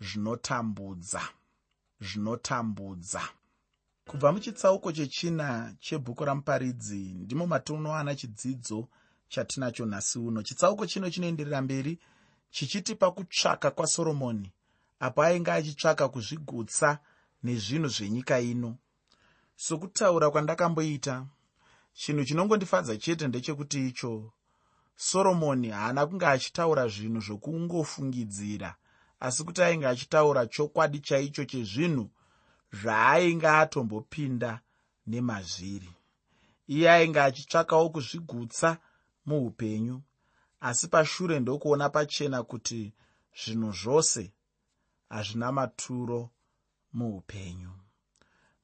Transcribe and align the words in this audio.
zvinotambudza 0.00 1.22
zvinotambudza. 2.00 3.22
Kubva 4.06 4.32
muchitsauko 4.32 4.92
chechina 4.92 5.74
chebhuku 5.80 6.24
ramuparidzi 6.24 7.14
ndimo 7.14 7.46
matinowana 7.46 8.14
chidzidzo 8.14 8.88
chatinacho 9.28 9.86
nhasi 9.86 10.18
uno. 10.18 10.42
Chitsauko 10.42 10.86
chino 10.86 11.10
chinoenderera 11.10 11.62
mberi 11.62 11.98
chichitipa 12.50 13.10
kutsvaka 13.10 13.70
kwasoromoni 13.70 14.52
apo 15.00 15.22
ainge 15.22 15.52
achitsvaka 15.52 16.08
kuzvigutsa 16.08 16.98
nezvinhu 17.42 17.88
zvenyika 17.88 18.40
ino. 18.40 18.76
Sokutaura 19.56 20.30
kwandakamboita 20.30 21.26
chinhu 21.92 22.24
chinongondifadza 22.24 22.96
chete 22.96 23.28
ndechekuti 23.28 23.88
icho 23.88 24.32
soromoni 24.96 25.68
haana 25.68 26.06
kunge 26.06 26.26
achitaura 26.26 26.88
zvinhu 26.88 27.20
zvokungofungidzira 27.20 28.76
asi 29.20 29.44
kuti 29.44 29.62
ainge 29.62 29.86
achitaura 29.86 30.46
chokwadi 30.46 30.98
chaicho 31.00 31.44
chezvinhu 31.44 32.10
zvaainge 32.72 33.48
atombopinda 33.48 34.60
nemazviri. 35.06 35.90
Iye 36.68 36.90
ainge 36.90 37.20
achitsvakawo 37.20 37.90
kuzvigutsa 37.90 38.78
muupenyu 39.26 40.02
asi 40.60 40.88
pashure 40.88 41.40
ndokuona 41.40 41.88
pachena 41.88 42.42
kuti 42.42 42.92
zvinhu 43.40 43.72
zvose 43.72 44.32
hazvina 45.08 45.52
maturo 45.52 46.30
muupenyu. 46.92 47.70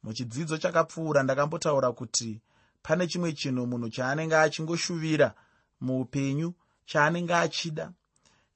Muchidzidzo 0.02 0.58
chakapfuura 0.58 1.22
ndakambotaura 1.22 1.92
kuti 1.92 2.40
pane 2.82 3.06
chimwe 3.06 3.32
chinhu 3.32 3.66
munhu 3.66 3.88
chaanenge 3.90 4.36
achingoshuvira 4.36 5.34
muupenyu 5.80 6.54
chaanenge 6.86 7.34
achida 7.34 7.92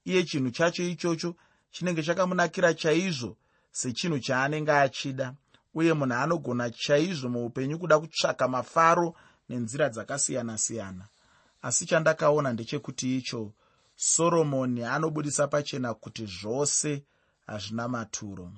iye 0.05 0.25
chinhu 0.25 0.51
chacho 0.51 0.83
ichocho 0.83 1.35
chinenge 1.71 2.03
chakamunakira 2.03 2.75
chaizvo 2.75 3.37
sechinhu 3.73 4.19
chaanenge 4.19 4.73
achida 4.73 5.35
uye 5.75 5.93
munhu 5.93 6.15
anogona 6.15 6.71
chaizvo 6.71 7.29
muupenyu 7.29 7.79
kuda 7.79 7.99
kutsvaka 8.01 8.49
mafaro 8.49 9.15
nenzira 9.49 9.89
dzakasiyana-siyana. 9.89 11.05
Asi 11.63 11.87
chandakaona 11.87 12.53
ndechekuti 12.53 13.17
icho 13.19 13.53
soromoni 13.97 14.85
anobudisa 14.85 15.47
pachena 15.49 15.95
kuti 15.95 16.27
zvose 16.27 17.05
hazvina 17.47 17.89
maturo. 17.89 18.53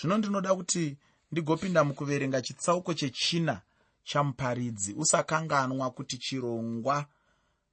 Zvino 0.00 0.18
ndinoda 0.18 0.54
kuti 0.54 0.96
ndigopinda 1.32 1.84
mukuverenga 1.84 2.42
chitsauko 2.42 2.94
chechina 2.94 3.60
chamuparidzi 4.04 4.94
usakanganwa 4.94 5.90
kuti 5.90 6.18
chirongwa 6.18 7.06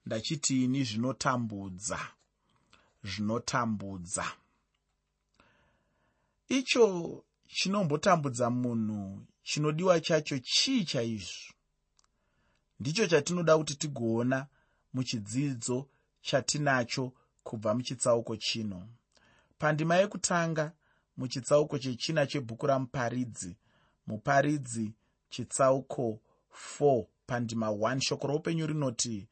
ndachitiini 0.06 0.84
zvinotambudza 0.84 2.00
zvinotambudza 3.04 4.26
icho 6.48 7.24
chinombotambudza 7.48 8.50
munhu 8.50 9.26
chinodiwa 9.44 10.00
chacho 10.00 10.40
chii 10.40 10.86
chaizvo? 10.86 11.54
Ndicho 12.80 13.08
chatinoda 13.08 13.58
kuti 13.58 13.76
tigoona 13.76 14.48
muchidzidzo 14.94 15.90
chatinacho 16.22 17.14
kubva 17.44 17.74
muchitsauko 17.74 18.36
chino. 18.36 18.88
Pandima 19.58 19.96
yekutanga 19.96 20.72
muchitsauko 21.18 21.80
chechina 21.80 22.28
chebhuku 22.28 22.68
ramuparidzi 22.68 23.58
muparidzi 24.08 24.94
chitsauko 25.30 26.20
4 26.80 27.06
pandima 27.28 27.68
1 27.68 28.00
shoko 28.00 28.28
roupenyu 28.28 28.68
rinoti 28.68 29.28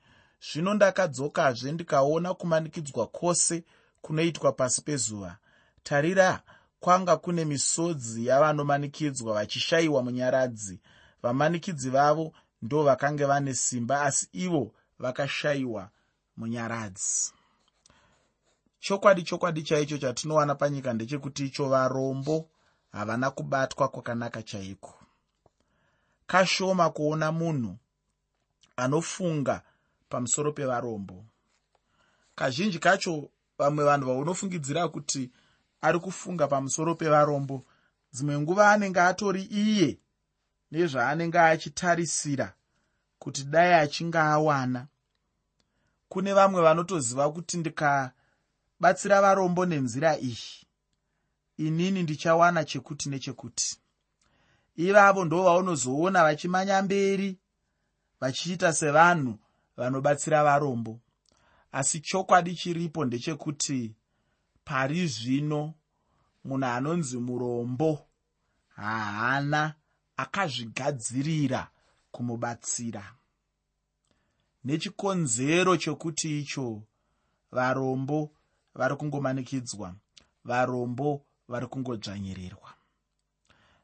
zvino 0.51 0.73
ndakadzokazve 0.73 1.71
ndikaona 1.71 2.33
kumanikidzwa 2.33 3.07
kwose 3.07 3.63
kunoitwa 4.01 4.51
pasi 4.51 4.81
pezuva. 4.81 5.37
Tarira 5.83 6.43
kwanga 6.83 7.17
kune 7.17 7.45
misodzi 7.45 8.25
yavanomanikidzwa 8.25 9.33
vachishayiwa 9.33 10.03
munyaradzi. 10.03 10.79
Vamanikidzi 11.23 11.89
vavo 11.89 12.33
ndo 12.61 12.83
vakange 12.83 13.25
vane 13.25 13.53
simba 13.53 14.01
asi 14.01 14.27
ivo 14.31 14.71
vakashayiwa 14.99 15.89
munyaradzi. 16.37 17.33
Chokwadi 18.79 19.23
chokwadi 19.23 19.63
chaicho 19.63 19.97
chatinowana 19.97 20.55
panyika 20.55 20.93
ndechekuti 20.93 21.45
icho 21.45 21.69
varombo 21.69 22.49
havana 22.91 23.31
kubatwa 23.31 23.87
kwakanaka 23.87 24.43
chaiko. 24.43 24.93
Kashoma 26.27 26.89
kuona 26.89 27.31
munhu 27.31 27.77
anofunga 28.75 29.61
pamusoro 30.09 30.51
pevarombo. 30.51 31.25
Kazhinji 32.35 32.79
kacho 32.79 33.29
vamwe 33.57 33.83
vanhu 33.85 34.07
vaunofungidzira 34.07 34.87
kuti 34.87 35.31
ari 35.83 35.99
kufunga 35.99 36.47
pamusoro 36.47 36.95
pevarombo. 36.95 37.65
Dzimwe 38.13 38.39
nguva 38.39 38.71
anenge 38.71 39.01
atori 39.01 39.43
iye 39.43 39.99
nezvaanenge 40.71 41.39
achitarisira 41.39 42.53
kuti 43.19 43.43
dai 43.43 43.73
achinge 43.73 44.17
awana. 44.17 44.87
Kune 46.09 46.33
vamwe 46.33 46.61
vanotoziva 46.61 47.31
kuti 47.31 47.57
ndikabatsira 47.57 49.21
varombo 49.21 49.65
nenzira 49.65 50.17
iyi. 50.17 50.65
Inini 51.57 52.03
ndichawana 52.03 52.65
chekuti 52.65 53.09
nechekuti. 53.09 53.77
Ivavo 54.75 55.25
ndo 55.25 55.43
vaunozoona 55.43 56.23
vachimanya 56.23 56.81
mberi 56.81 57.37
vachiita 58.19 58.73
sevanhu 58.73 59.39
vanobatsira 59.77 60.43
varombo. 60.43 60.99
Asi 61.71 61.99
chokwadi 61.99 62.55
chiripo 62.55 63.05
ndechekuti 63.05 63.95
pari 64.65 65.07
zvino. 65.07 65.73
Munhu 66.45 66.65
anonzi 66.65 67.17
murombo 67.17 68.07
haana 68.75 69.73
akazvigadzirira 70.17 71.67
kumubatsira. 72.11 73.03
Nechikonzero 74.63 75.77
chokuti 75.77 76.39
icho 76.39 76.83
varombo 77.51 78.31
vari 78.75 78.95
kungomanikidzwa 78.95 79.95
varombo 80.45 81.25
vari 81.47 81.67
kungodzvanyirirwa 81.67 82.73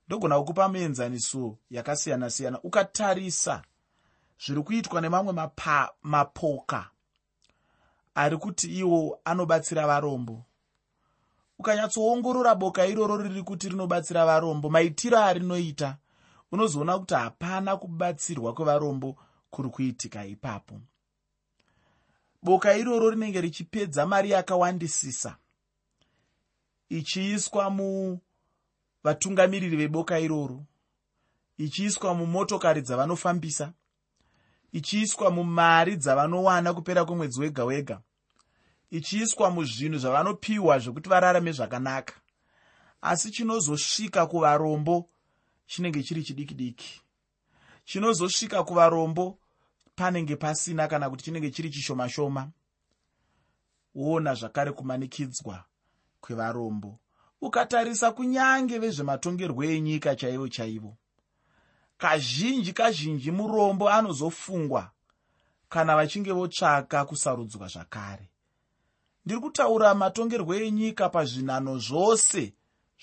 ndogona 0.07 0.39
kukupa 0.39 0.69
muenzaniso 0.69 1.57
yakasiyana-siyana 1.71 2.61
ukatarisa 2.61 3.63
zviri 4.45 4.61
kuitwa 4.63 5.01
nemamwe 5.01 5.33
mapoka 6.03 6.89
ari 8.15 8.37
kuti 8.37 8.67
iwo 8.79 9.19
anobatsira 9.25 9.87
varombo 9.87 10.45
ukanyatsoongorora 11.59 12.55
boka 12.55 12.85
iroro 12.85 13.17
riri 13.17 13.43
kuti 13.43 13.69
rinobatsira 13.69 14.25
varombo 14.25 14.69
maitiro 14.69 15.17
arinoita 15.19 15.97
unozoona 16.51 16.99
kuti 16.99 17.13
hapana 17.13 17.77
kubatsirwa 17.77 18.53
kwevarombo 18.53 19.15
kuri 19.49 19.69
kuitika 19.69 20.25
ipapo. 20.25 20.81
Boka 22.43 22.77
iroro 22.77 23.09
rinenge 23.09 23.41
richipedza 23.41 24.05
mari 24.05 24.31
yakawandisisa. 24.31 25.37
Ichiiswa 26.89 27.69
muvatungamiriri 29.03 29.77
veboka 29.77 30.19
iroro 30.19 30.63
ichiiswa 31.57 32.13
mumotokari 32.13 32.81
dzavanofambisa 32.81 33.73
ichiiswa 34.71 35.31
mumari 35.31 35.95
dzavanowana 35.95 36.73
kupera 36.73 37.05
kwemwedzi 37.05 37.41
wega 37.41 37.65
wega 37.65 38.01
ichiiswa 38.91 39.49
muzvinhu 39.51 39.97
zvavanopiwa 39.97 40.79
zvokuti 40.79 41.09
vararame 41.09 41.51
zvakanaka. 41.51 42.13
Asi 43.01 43.31
chinozosvika 43.31 44.27
kuvarombo 44.27 45.09
chinenge 45.67 46.03
chiri 46.03 46.23
chidiki 46.23 46.53
diki. 46.53 47.01
Chinozosvika 47.85 48.63
kuvarombo 48.63 49.39
panenge 49.95 50.35
pasina 50.35 50.87
kana 50.87 51.09
kuti 51.09 51.23
chinenge 51.23 51.51
chiri 51.51 51.69
chishoma 51.69 52.09
shoma. 52.09 52.51
Wona 53.95 54.35
zvakare 54.35 54.71
kumanikidzwa 54.71 55.63
kwevarombo. 56.21 56.99
Ukatarisa 57.41 58.11
kunyange 58.11 58.79
vezvematongerwo 58.79 59.63
enyika 59.63 60.15
chaivo 60.15 60.47
chaivo 60.47 60.97
kazhinji 61.99 62.73
kazhinji 62.73 63.31
murombo 63.31 63.89
anozofungwa 63.89 64.91
kana 65.69 65.95
vachinge 65.95 66.31
votsvaka 66.31 67.05
kusarudzwa 67.05 67.67
zvakare 67.67 68.29
ndiri 69.29 69.41
kutaura 69.41 69.93
matongerwo 69.93 70.55
enyika 70.55 71.09
pazvinhano 71.09 71.77
zvose 71.77 72.53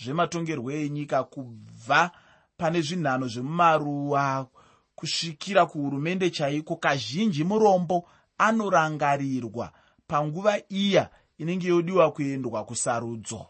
zvematongerwo 0.03 0.71
enyika 0.73 1.25
kubva 1.25 2.11
pane 2.59 2.81
zvinhano 2.83 3.29
zvemumaruwa 3.29 4.49
kusvikira 4.95 5.67
kuhurumende 5.67 6.31
chaiko 6.31 6.77
kazhinji 6.77 7.45
murombo 7.45 8.09
anorangarirwa 8.39 9.73
panguva 10.07 10.59
iya 10.69 11.11
inenge 11.39 11.69
yodiwa 11.69 12.13
kuendwa 12.13 12.65
kusarudzo. 12.65 13.47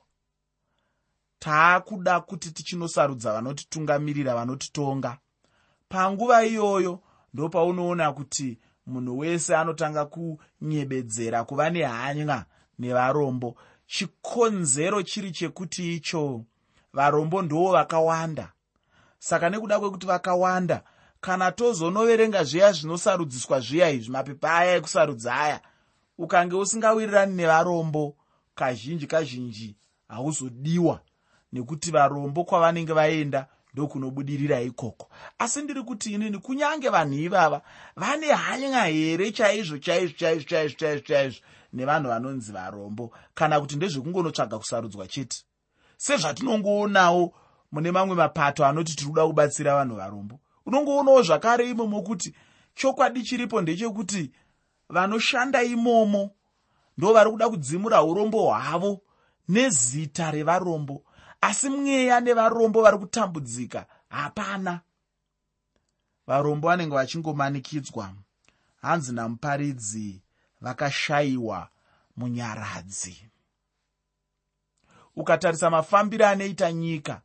Taakuda 1.39 2.21
kuti 2.21 2.51
tichinosarudza 2.51 3.33
vanotitungamirira 3.33 4.35
vanotitonga. 4.35 5.19
Panguva 5.89 6.45
iyoyo 6.45 7.01
ndopaunoona 7.35 8.13
kuti 8.13 8.59
munhu 8.87 9.19
wese 9.19 9.57
anotanga 9.57 10.05
kunyebedzera 10.05 11.45
kuva 11.45 11.71
nehanya 11.71 12.45
nevarombo. 12.79 13.57
Chikonzero 13.87 15.03
chiri 15.03 15.31
chekuti 15.31 15.97
icho 15.97 16.45
varombo 16.93 17.43
ndoo 17.43 17.73
vakawanda. 17.73 18.53
Saka 19.19 19.51
nekuda 19.51 19.81
kwekuti 19.81 20.07
vakawanda 20.07 20.83
kana 21.21 21.53
tozonoverenga 21.53 22.45
zviya 22.45 22.73
zvinosarudziswa 22.73 23.61
zviya 23.61 23.91
izvi 23.91 24.11
mapepa 24.11 24.55
aya 24.55 24.77
ekusarudza 24.77 25.35
aya 25.35 25.61
ukange 26.19 26.57
usingawirirani 26.57 27.35
nevarombo 27.35 28.17
kazhinji 28.55 29.07
kazhinji 29.07 29.77
hauzodiwa. 30.09 31.01
Nekuti 31.53 31.91
varombo 31.91 32.45
kwavanenge 32.45 32.93
vaenda 32.93 33.47
ndokunobudirira 33.73 34.61
ikoko. 34.61 35.09
Asi 35.39 35.63
ndiri 35.63 35.83
kuti 35.83 36.13
inini 36.13 36.39
kunyange 36.39 36.89
vanhu 36.89 37.15
ivava 37.15 37.63
vane 37.97 38.27
hanya 38.27 38.85
here 38.85 39.33
chaizvo 39.33 39.79
chaizvo 39.79 40.17
chaizvo 40.19 40.49
chaizvo 40.49 40.77
chaizvo 40.79 41.07
chaizvo 41.07 41.41
nevanhu 41.77 42.09
vanonzi 42.09 42.53
varombo 42.53 43.13
kana 43.35 43.61
kuti 43.61 43.77
ndezvekungonotsvaga 43.77 44.59
kusarudzwa 44.59 45.07
chete. 45.09 45.45
Sezvatinongoonawo 45.97 47.35
mune 47.73 47.91
mamwe 47.93 48.15
mapato 48.17 48.67
anoti 48.67 48.97
tiri 48.97 49.11
kuda 49.11 49.27
kubatsira 49.27 49.75
vanhu 49.75 49.97
varombo. 49.97 50.41
Unongoonawo 50.67 51.23
zvakare 51.23 51.71
imomo 51.71 52.03
kuti 52.03 52.35
chokwadi 52.75 53.23
chiripo 53.23 53.61
ndechekuti 53.61 54.33
vanoshanda 54.89 55.63
imomo 55.63 56.31
ndo 56.99 57.13
vari 57.13 57.31
kuda 57.31 57.49
kudzimura 57.49 58.03
urombo 58.03 58.43
hwavo 58.47 59.01
nezita 59.49 60.31
revarombo. 60.31 61.05
Asi 61.41 61.69
mweya 61.69 62.21
nevarombo 62.21 62.83
vari 62.83 62.99
kutambudzika 62.99 63.87
hapana. 64.09 64.81
Varombo 66.27 66.69
vanenge 66.69 66.95
vachingomanikidzwa. 66.95 68.13
Hanzi 68.83 69.13
namuparidzi 69.13 70.23
vakashayiwa 70.61 71.69
munyaradzi. 72.17 73.31
Ukatarisa 75.17 75.71
mafambiro 75.71 76.27
anoita 76.27 76.73
nyika 76.73 77.21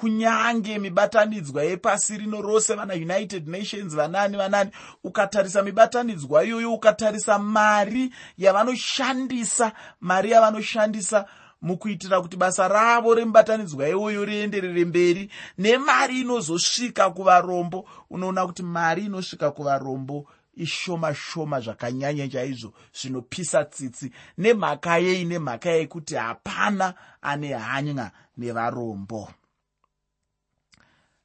kunyange 0.00 0.78
mibatanidzwa 0.78 1.64
yepasi 1.64 2.18
rino 2.18 2.42
rose 2.42 2.74
vanaunited 2.74 3.48
nations 3.48 3.94
vanani 3.94 4.36
vanani 4.36 4.70
ukatarisa 5.04 5.62
mibatanidzwa 5.62 6.44
iyoyo 6.44 6.74
ukatarisa 6.74 7.38
mari 7.38 8.14
yavanoshandisa 8.38 9.72
mari 10.00 10.30
yavanoshandisa 10.30 11.26
mukuitira 11.62 12.20
kuti 12.20 12.36
basa 12.36 12.68
ravo 12.68 13.14
remubatanidzwa 13.14 13.88
iwoyo 13.88 14.24
rienderere 14.24 14.84
mberi 14.84 15.30
nemari 15.58 16.20
inozosvika 16.20 17.10
kuvarombo 17.10 17.88
unoona 18.10 18.46
kuti 18.46 18.62
mari 18.62 19.04
inosvika 19.04 19.50
kuvarombo 19.50 20.26
ishoma 20.54 21.14
shoma 21.14 21.60
zvakanyanya 21.60 22.28
chaizvo 22.28 22.72
zvinopisa 22.92 23.64
tsitsi 23.64 24.12
nemhaka 24.38 24.98
yei 24.98 25.24
nemhaka 25.24 25.70
yekuti 25.70 26.14
hapana 26.14 26.94
ane 27.22 27.52
hanya 27.52 28.10
nevarombo. 28.36 29.28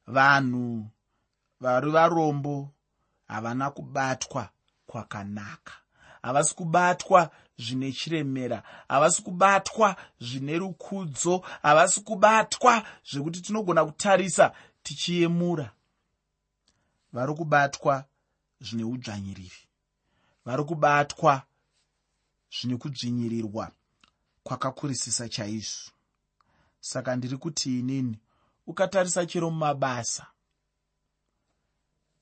Vanhu 0.06 0.86
vari 1.60 1.90
varombo 1.90 2.70
havana 3.28 3.70
kubatwa 3.70 4.48
kwakanaka. 4.86 5.72
Havasi 6.22 6.54
kubatwa 6.54 7.30
zvine 7.58 7.92
chiremera 7.92 8.62
havasi 8.88 9.22
kubatwa 9.22 9.96
zvine 10.20 10.58
rukudzo 10.58 11.44
havasi 11.62 12.00
kubatwa 12.00 12.82
zvekuti 13.10 13.40
tinogona 13.40 13.84
kutarisa 13.84 14.52
tichiyemura 14.82 15.70
vari 17.12 17.34
kubatwa 17.34 18.04
zvine 18.60 18.84
udzvanyiriri. 18.84 19.62
Vari 20.44 20.64
kubatwa 20.64 21.42
zvine 22.50 22.76
kudzvinyirirwa 22.76 23.72
kwakakurisisa 24.42 25.28
chaizvo. 25.28 25.90
Saka 26.80 27.16
ndiri 27.16 27.36
kuti 27.36 27.78
inini 27.78 28.18
ukatarisa 28.66 29.26
chero 29.26 29.50
mumabasa 29.50 30.26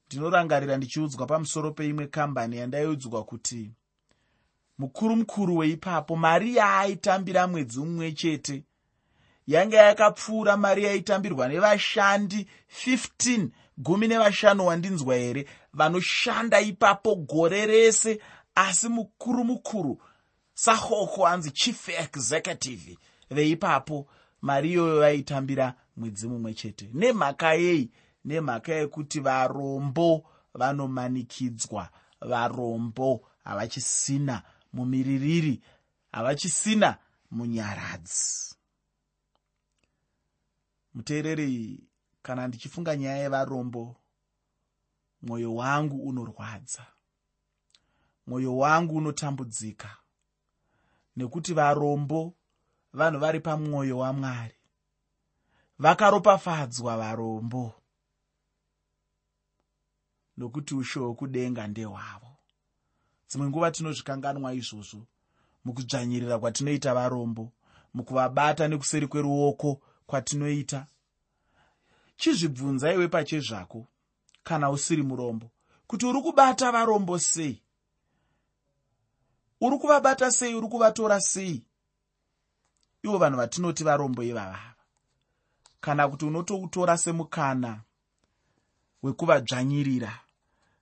ndinorangarira 0.07 0.77
ndichiudzwa 0.77 1.27
pamusoro 1.27 1.71
peimwe 1.71 2.07
kambani 2.07 2.57
yandaiudzwa 2.57 3.25
kuti 3.25 3.73
mukuru 4.79 5.17
mukuru 5.17 5.57
weipapo 5.57 6.17
mari 6.17 6.57
yaaitambira 6.57 7.47
mwedzi 7.47 7.79
mumwe 7.81 8.13
chete. 8.13 8.65
Yanga 9.47 9.77
yakapfuura 9.77 10.57
mari 10.57 10.85
yaitambirwa 10.85 11.49
nevashandi 11.49 12.49
15 12.87 13.49
gumi 13.79 14.09
nevashanu 14.09 14.67
wandinzwa 14.67 15.15
here 15.17 15.47
vanoshanda 15.75 16.61
ipapo 16.61 17.15
gore 17.17 17.67
rese 17.67 18.21
asi 18.55 18.89
mukuru 18.89 19.45
mukuru 19.45 20.03
sahoko 20.55 21.27
anzi 21.27 21.51
chief 21.51 21.89
executive 21.89 22.99
veipapo 23.31 24.07
mari 24.43 24.71
iyoyo 24.71 25.01
vaitambira 25.01 25.75
mwedzi 25.97 26.29
mumwe 26.29 26.55
chete. 26.55 26.91
Nemhaka 26.93 27.55
yei? 27.55 27.91
Nemhaka 28.25 28.75
yekuti 28.75 29.21
varombo 29.21 30.25
vanomanikidzwa. 30.55 31.89
Varombo 32.21 33.21
havachisina 33.45 34.43
mumiririri 34.73 35.61
havachisina 36.13 36.99
munyaradzi. 37.31 38.55
Muteereri 40.95 41.81
kana 42.23 42.49
ndichifunga 42.49 42.97
nyaya 42.97 43.17
yevarombo 43.17 43.97
mwoyo 45.25 45.55
wangu 45.55 45.97
unorwadza. 46.09 46.87
Mwoyo 48.27 48.57
wangu 48.57 48.97
unotambudzika. 48.97 49.97
Nekuti 51.17 51.55
varombo 51.55 52.35
vanhu 52.93 53.19
vari 53.21 53.41
pamwoyo 53.41 53.99
wamwari 53.99 54.55
vakaropafadzwa 55.79 56.97
varombo. 56.97 57.75
Nokuti 60.37 60.75
ushe 60.75 60.99
hwekudenga 60.99 61.67
ndehwavo. 61.67 62.37
Dzimwe 63.29 63.49
nguva 63.49 63.71
tinozvikanganwa 63.71 64.55
izvozvo 64.55 65.07
mukudzvanyirira 65.65 66.39
kwatinoita 66.39 66.95
varombo 66.95 67.53
mukuvabata 67.95 68.69
nekuseri 68.69 69.07
kweruoko 69.07 69.81
kwatinoita. 70.07 70.87
Chizvibvunza 72.17 72.93
iwe 72.93 73.09
pachezvako 73.09 73.87
kana 74.45 74.71
usiri 74.71 75.03
murombo 75.03 75.51
kuti 75.87 76.07
uri 76.07 76.23
kubata 76.23 76.73
varombo 76.73 77.19
sei? 77.19 77.63
Uri 79.61 79.79
kuvabata 79.79 80.31
sei? 80.31 80.55
Uri 80.55 80.69
kuvatora 80.69 81.21
sei? 81.21 81.67
Ivo 83.03 83.19
vanhu 83.19 83.37
vatinoti 83.37 83.85
varombo 83.85 84.23
ivavava 84.23 84.75
kana 85.81 86.09
kuti 86.09 86.25
unotoutora 86.25 86.99
semukana 86.99 87.81
wekuvadzvanyirira 89.03 90.21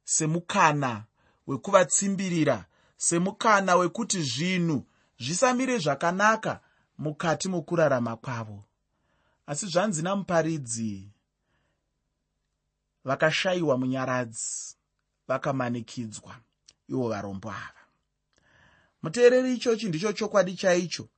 semukana 0.04 1.04
wekuvatsimbirira 1.46 2.64
semukana 2.96 3.76
wekuti 3.76 4.22
zvinhu 4.22 4.86
zvisamire 5.18 5.78
zvakanaka 5.78 6.60
mukati 6.98 7.48
mokurarama 7.48 8.16
kwavo. 8.16 8.64
Asi 9.46 9.66
zvanzi 9.66 10.02
namuparidzi 10.02 11.08
vakashayiwa 13.04 13.78
munyaradzi 13.78 14.76
vakamanikidzwa 15.28 16.34
ivo 16.88 17.08
varombo 17.08 17.50
ava. 17.50 17.82
Muteereri 19.02 19.54
ichochi 19.54 19.88
ndicho 19.88 20.12
chokwadi 20.12 20.54
chaicho. 20.56 21.08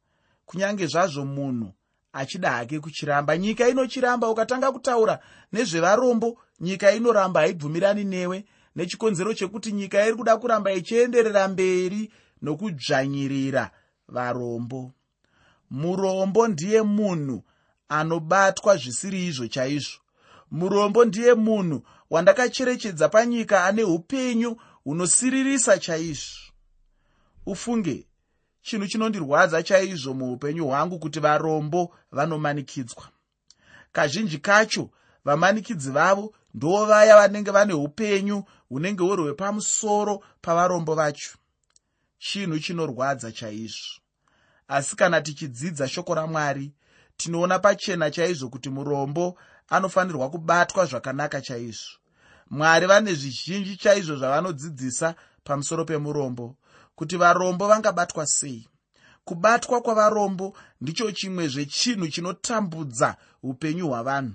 Kunyange 0.47 0.87
zvazvo 0.87 1.25
munhu 1.25 1.73
achida 2.13 2.51
hake 2.51 2.81
kuchiramba 2.81 3.39
nyika 3.39 3.69
inochiramba 3.69 4.29
ukatanga 4.29 4.73
kutaura 4.73 5.19
nezvevarombo 5.53 6.39
nyika 6.61 6.93
inoramba 6.93 7.41
haibvumirani 7.41 8.05
newe. 8.05 8.45
Nechikonzero 8.77 9.35
chekuti 9.35 9.73
nyika 9.73 10.07
iri 10.07 10.17
kuda 10.17 10.37
kuramba 10.37 10.73
ichienderera 10.73 11.49
mberi 11.49 12.13
nokudzvanyirira 12.43 13.71
varombo. 14.09 14.93
Murombo 15.71 16.49
ndiye 16.49 16.83
munhu 16.83 17.45
anobatwa 17.89 18.77
zvisiri 18.77 19.27
izvo 19.27 19.47
chaizvo 19.49 20.04
murombo 20.55 21.05
ndiye 21.05 21.35
munhu 21.35 21.83
wandakacherechedza 22.11 23.09
panyika 23.09 23.65
ane 23.65 23.85
upenyu 23.85 24.57
hunosiririsa 24.85 25.79
chaizvo. 25.79 26.39
Ufunge 27.47 28.07
chinhu 28.63 28.87
chinondirwadza 28.87 29.63
chaizvo 29.63 30.15
muupenyu 30.15 30.67
hwangu 30.67 30.99
kuti 30.99 31.21
varombo 31.21 31.95
vanomanikidzwa. 32.13 33.09
Kazhinji 33.93 34.39
kacho 34.39 34.91
vamanikidzi 35.25 35.91
vavo 35.91 36.35
ndo 36.55 36.87
vaya 36.87 37.17
vanenge 37.17 37.51
vane 37.51 37.75
upenyu 37.75 38.45
hunenge 38.69 39.03
huri 39.03 39.23
hwepamusoro 39.23 40.25
pavarombo 40.41 40.95
vacho. 40.95 41.31
Chinhu 42.19 42.59
chinorwadza 42.59 43.33
chaizvo. 43.33 44.01
Asi 44.69 44.97
kana 44.97 45.21
tichidzidza 45.21 45.89
shoko 45.89 46.15
ramwari 46.15 46.73
tinoona 47.17 47.59
pachena 47.59 48.11
chaizvo 48.11 48.49
kuti 48.49 48.71
murombo 48.71 49.39
anofanirwa 49.69 50.31
kubatwa 50.31 50.87
zvakanaka 50.87 51.41
chaizvo. 51.41 51.99
Mwari 52.51 52.87
vane 52.87 53.15
zvizhinji 53.15 53.77
chaizvo 53.77 54.17
zvavanodzidzisa 54.17 55.15
pamusoro 55.45 55.85
pemurombo 55.85 56.57
kuti 56.95 57.17
varombo 57.17 57.69
vangabatwa 57.69 58.27
sei. 58.27 58.69
Kubatwa 59.25 59.81
kwavarombo 59.81 60.57
ndicho 60.81 61.13
chimwe 61.13 61.49
zvechinhu 61.49 62.09
chinotambudza 62.09 63.17
upenyu 63.43 63.89
hwavanhu. 63.89 64.35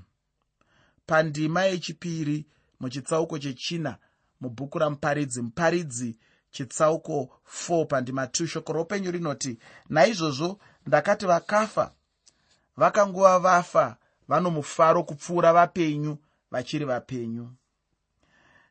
Pandima 1.06 1.64
yechipiri 1.64 2.46
muchitsauko 2.80 3.40
chechina 3.40 3.98
mubhuku 4.42 4.80
ramuparidzi 4.80 5.42
muparidzi 5.42 6.18
chitsauko 6.52 7.30
4 7.70 7.86
pandima 7.86 8.26
2 8.26 8.48
shoko 8.48 8.74
roupenyu 8.74 9.12
rinoti 9.12 9.60
naizvozvo 9.90 10.60
ndakati 10.86 11.26
vakafa 11.26 11.92
vakanguva 12.78 13.40
vafa 13.40 13.98
vano 14.30 14.50
mufaro 14.52 15.04
kupfuura 15.04 15.54
vapenyu 15.54 16.18
vachiri 16.52 16.86
vapenyu. 16.86 17.52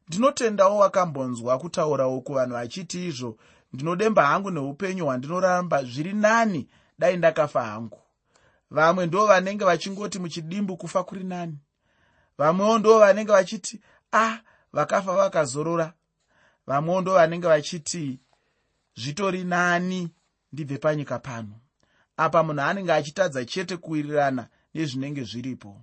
Ndinotendawo 0.09 0.77
wakambonzwa 0.79 1.59
kutaurawo 1.59 2.21
kuvanhu 2.21 2.53
vachiti 2.53 3.07
izvo 3.07 3.37
ndinodemba 3.73 4.27
hangu 4.27 4.51
neupenyu 4.51 5.05
hwandinoramba 5.05 5.85
zviri 5.85 6.13
nani? 6.13 6.69
Dai 6.99 7.17
ndakafa 7.17 7.63
hangu. 7.65 8.01
Vamwe 8.71 9.07
ndo 9.07 9.27
vanenge 9.27 9.65
vachingoti 9.65 10.19
muchidimbu 10.19 10.77
kufa 10.77 11.05
kuri 11.05 11.25
nani? 11.25 11.59
Vamwewo 12.39 12.79
ndo 12.79 12.99
vanenge 12.99 13.33
vachiti 13.33 13.81
ah, 14.13 14.39
vakafa 14.73 15.13
vakazorora. 15.13 15.93
Vamwewo 16.67 17.01
ndo 17.01 17.13
vanenge 17.15 17.47
vachiti 17.49 18.21
zvitori 18.97 19.45
nani 19.45 20.15
ndibve 20.53 20.79
panyika 20.79 21.19
pano. 21.19 21.61
Apa 22.17 22.43
munhu 22.43 22.61
anenge 22.63 22.93
achitadza 22.93 23.45
chete 23.45 23.77
kuwirirana 23.77 24.49
nezvinenge 24.79 25.25
zviripo. 25.25 25.81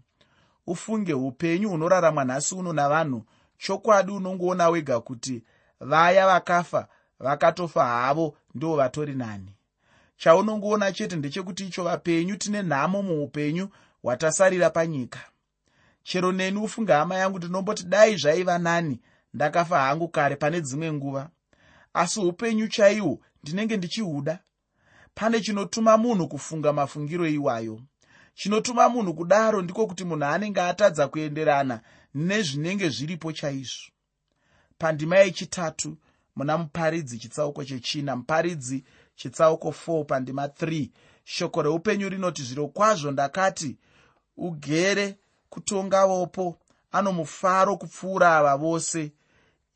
Ufunge 0.68 1.14
upenyu 1.14 1.70
hunoraramwa 1.70 2.25
nhasi 2.25 2.56
uno 2.56 2.74
navanhu. 2.74 3.25
Chokwadi 3.58 4.12
unongoona 4.12 4.70
wega 4.70 5.00
kuti 5.00 5.44
vaya 5.80 6.28
vakafa 6.28 6.88
vakatofa 7.20 7.86
havo 7.86 8.38
ndo 8.56 8.75
vatori 8.75 9.16
nani. 9.16 9.56
Chaunongoona 10.18 10.92
chete 10.92 11.16
ndechekuti 11.16 11.66
icho 11.66 11.84
vapenyu 11.84 12.36
tine 12.38 12.62
nhamo 12.62 13.02
muupenyu 13.02 13.70
hwatasarira 14.02 14.70
panyika. 14.70 15.20
Chero 16.04 16.32
neni 16.32 16.60
ufunge 16.60 16.94
hama 16.94 17.16
yangu 17.16 17.38
ndinomboti 17.38 17.84
dai 17.84 18.18
zvaiva 18.18 18.58
nani 18.58 19.02
ndakafa 19.34 19.80
hangu 19.80 20.08
kare 20.08 20.36
pane 20.36 20.62
dzimwe 20.62 20.94
nguva. 20.94 21.30
Asi 21.94 22.20
upenyu 22.20 22.68
chaihwo 22.68 23.20
ndinenge 23.44 23.78
ndichihuda. 23.78 24.40
Pane 25.16 25.42
chinotuma 25.42 25.98
munhu 25.98 26.28
kufunga 26.28 26.74
mafungiro 26.74 27.28
iwayo 27.28 27.82
chinotuma 28.36 28.89
munhu 28.89 29.13
kudaro 29.13 29.62
ndiko 29.62 29.88
kuti 29.88 30.04
munhu 30.04 30.25
anenge 30.25 30.62
atadza 30.62 31.08
kuenderana 31.08 31.82
nezvinenge 32.13 32.89
zviripo 32.89 33.32
chaizvo. 33.32 33.92
Pandima 34.77 35.18
yechitatu 35.18 35.98
muna 36.36 36.58
muparidzi 36.58 37.18
chitsauko 37.20 37.63
chechina 37.65 38.15
muparidzi 38.15 38.84
chitsauko 39.15 39.70
4 39.88 40.04
pandima 40.06 40.48
3 40.48 40.89
shoko 41.24 41.62
reupenyu 41.62 42.10
rinoti 42.10 42.44
zviro 42.44 42.68
kwazvo 42.68 43.12
ndakati 43.12 43.77
ugere 44.38 45.18
kutongavopo 45.50 46.58
ano 46.92 47.12
mufaro 47.12 47.77
kupfuura 47.77 48.38
ava 48.38 48.58
vose. 48.58 49.12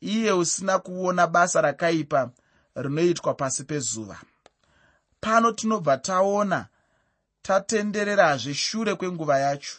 Iye 0.00 0.32
usina 0.32 0.78
kuona 0.78 1.26
basa 1.26 1.60
rakaipa 1.60 2.30
rinoitwa 2.74 3.34
pasi 3.34 3.64
pezuva. 3.64 4.20
Pano 5.20 5.52
tinobva 5.52 5.98
taona 5.98 6.68
tatendererazve 7.42 8.54
shure 8.54 8.94
kwenguva 8.94 9.38
yacho. 9.38 9.76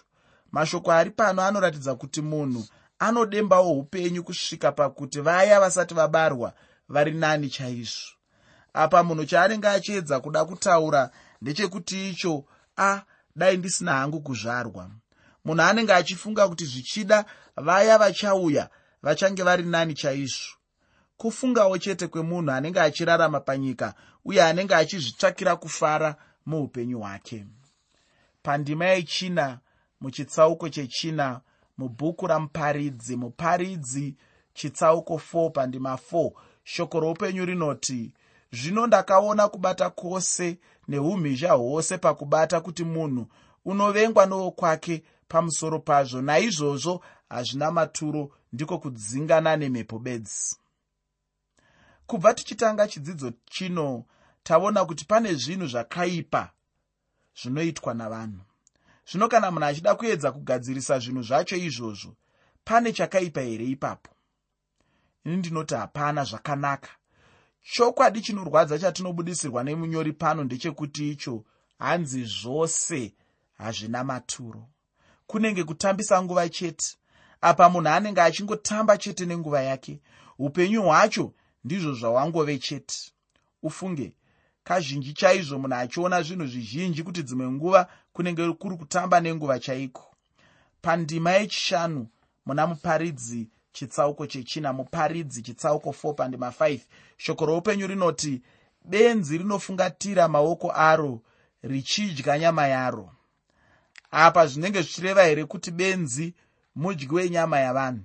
Mashoko 0.51 0.91
ari 0.91 1.11
pano 1.11 1.41
anoratidza 1.41 1.95
kuti 1.95 2.21
munhu 2.21 2.65
anodembawo 2.99 3.71
upenyu 3.71 4.23
kusvika 4.23 4.71
pakuti 4.71 5.21
vaya 5.21 5.59
vasati 5.59 5.93
vabarwa 5.93 6.53
vari 6.89 7.11
nani 7.11 7.49
chaizvo. 7.49 8.11
Apa 8.73 9.03
munhu 9.03 9.25
chaanenge 9.25 9.67
achiedza 9.67 10.19
kuda 10.19 10.45
kutaura 10.45 11.09
ndechekuti 11.41 12.09
icho 12.09 12.45
a 12.77 13.01
dai 13.35 13.57
ndisina 13.57 13.93
hangu 13.93 14.21
kuzvarwa. 14.21 14.89
Munhu 15.45 15.61
anenge 15.63 15.93
achifunga 15.93 16.47
kuti 16.47 16.65
zvichida 16.65 17.25
vaya 17.55 17.97
vachauya 17.97 18.69
vachange 19.01 19.43
vari 19.43 19.63
nani 19.63 19.93
chaizvo. 19.93 20.55
Kufungawo 21.17 21.77
chete 21.77 22.07
kwemunhu 22.07 22.51
anenge 22.51 22.79
achirarama 22.79 23.39
panyika 23.39 23.93
uye 24.25 24.43
anenge 24.43 24.75
achizvitsvakira 24.75 25.55
kufara 25.55 26.15
muupenyu 26.45 26.99
hwake. 26.99 27.45
Pandima 28.43 28.85
yechina 28.85 29.59
muchitsauko 30.01 30.69
chechina 30.69 31.41
mubhuku 31.77 32.27
ramuparidzi. 32.27 33.15
Muparidzi 33.15 34.15
chitsauko 34.53 35.21
4 35.33 35.49
pandima 35.49 35.93
4 36.11 36.31
shoko 36.63 36.99
roupenyu 36.99 37.45
rinoti 37.45 38.13
zvino 38.51 38.87
ndakaona 38.87 39.47
kubata 39.47 39.89
kwose 39.89 40.57
neumhizha 40.87 41.53
hwose 41.53 41.97
pakubata 41.97 42.61
kuti 42.61 42.83
munhu 42.83 43.27
unovengwa 43.65 44.25
nowokwake 44.25 45.03
pamusoro 45.27 45.79
pazvo. 45.79 46.21
Naizvozvo 46.21 47.03
hazvina 47.29 47.71
maturo 47.71 48.31
ndiko 48.53 48.77
kudzingana 48.79 49.57
nemhepo 49.57 49.99
bedzi. 49.99 50.57
Kubva 52.07 52.33
tichitanga 52.33 52.87
chidzidzo 52.87 53.31
chino 53.45 54.03
taona 54.43 54.85
kuti 54.85 55.05
pane 55.05 55.33
zvinhu 55.33 55.67
zvakaipa 55.67 56.51
zvinoitwa 57.41 57.93
navanhu. 57.93 58.41
Zvino 59.11 59.27
kana 59.27 59.51
munhu 59.51 59.65
achida 59.65 59.95
kuedza 59.95 60.31
kugadzirisa 60.31 60.99
zvinhu 60.99 61.23
zvacho 61.23 61.55
izvozvo 61.55 62.15
pane 62.63 62.93
chakaipa 62.93 63.41
here 63.41 63.65
ipapo? 63.65 64.11
Ini 65.25 65.37
ndinoti 65.37 65.75
hapana 65.75 66.23
zvakanaka. 66.23 66.89
Chokwadi 67.63 68.21
chinorwadza 68.21 68.79
chatinobudisirwa 68.79 69.63
nemunyori 69.63 70.13
pano 70.13 70.43
ndechekuti 70.43 71.11
icho 71.11 71.45
hanzi 71.79 72.23
zvose 72.23 73.13
hazvina 73.57 74.03
maturo. 74.03 74.69
Kunenge 75.27 75.63
kutambisa 75.63 76.23
nguva 76.23 76.49
chete 76.49 76.97
apa 77.41 77.69
munhu 77.69 77.89
anenge 77.89 78.21
achingotamba 78.21 78.97
chete 78.97 79.25
nenguva 79.25 79.61
yake 79.61 80.01
upenyu 80.39 80.83
hwacho 80.83 81.33
ndizvo 81.63 81.93
zvawangove 81.93 82.57
chete. 82.57 83.11
Ufunge 83.63 84.13
kazhinji 84.63 85.13
chaizvo 85.13 85.59
munhu 85.59 85.75
achiona 85.75 86.21
zvinhu 86.21 86.45
zvizhinji 86.47 87.03
kuti 87.03 87.23
dzimwe 87.23 87.51
nguva 87.51 87.87
kunenge 88.13 88.53
kuri 88.53 88.77
kutamba 88.77 89.19
nenguva 89.19 89.59
chaiko. 89.59 90.15
Pandima 90.81 91.31
yechishanu 91.31 92.07
muna 92.45 92.67
muparidzi 92.67 93.49
chitsauko 93.71 94.27
chechina 94.27 94.73
muparidzi 94.73 95.41
chitsauko 95.41 95.89
4 95.89 96.13
pandima 96.13 96.49
5 96.49 96.79
shoko 97.17 97.45
roupenyu 97.45 97.87
rinoti 97.87 98.41
benzi 98.85 99.37
rinofungatira 99.37 100.27
maoko 100.27 100.71
aro 100.75 101.21
richidya 101.63 102.39
nyama 102.39 102.67
yaro. 102.67 103.11
Apa 104.11 104.47
zvinenge 104.47 104.81
zvichireva 104.81 105.23
here 105.23 105.45
kuti 105.45 105.71
benzi 105.71 106.33
mudyi 106.75 107.07
wenyama 107.11 107.59
yavanhu? 107.59 108.03